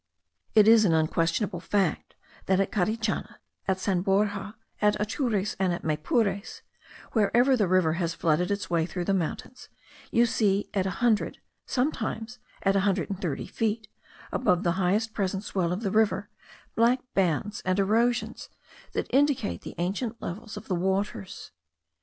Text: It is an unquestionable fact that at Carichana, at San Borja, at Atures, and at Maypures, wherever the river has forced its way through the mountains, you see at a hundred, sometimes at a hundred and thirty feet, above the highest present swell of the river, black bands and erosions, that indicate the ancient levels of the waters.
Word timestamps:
It 0.55 0.67
is 0.67 0.83
an 0.83 0.93
unquestionable 0.95 1.59
fact 1.59 2.15
that 2.47 2.59
at 2.59 2.71
Carichana, 2.71 3.35
at 3.67 3.77
San 3.79 4.01
Borja, 4.01 4.55
at 4.81 4.99
Atures, 4.99 5.55
and 5.59 5.71
at 5.71 5.83
Maypures, 5.83 6.63
wherever 7.11 7.55
the 7.55 7.67
river 7.67 7.93
has 8.01 8.15
forced 8.15 8.49
its 8.49 8.67
way 8.67 8.87
through 8.87 9.05
the 9.05 9.13
mountains, 9.13 9.69
you 10.09 10.25
see 10.25 10.71
at 10.73 10.87
a 10.87 11.03
hundred, 11.05 11.37
sometimes 11.67 12.39
at 12.63 12.75
a 12.75 12.79
hundred 12.79 13.11
and 13.11 13.21
thirty 13.21 13.45
feet, 13.45 13.89
above 14.31 14.63
the 14.63 14.71
highest 14.81 15.13
present 15.13 15.43
swell 15.43 15.71
of 15.71 15.81
the 15.81 15.91
river, 15.91 16.31
black 16.73 17.01
bands 17.13 17.61
and 17.63 17.77
erosions, 17.77 18.49
that 18.93 19.05
indicate 19.13 19.61
the 19.61 19.75
ancient 19.77 20.19
levels 20.19 20.57
of 20.57 20.67
the 20.67 20.73
waters. 20.73 21.51